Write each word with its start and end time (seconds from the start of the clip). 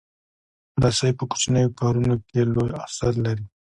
رسۍ 0.83 1.11
په 1.17 1.23
کوچنیو 1.31 1.75
کارونو 1.79 2.15
کې 2.27 2.39
لوی 2.53 2.71
اثر 2.85 3.11
لري. 3.25 3.45